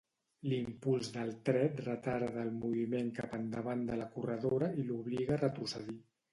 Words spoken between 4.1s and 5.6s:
corredora i l'obliga a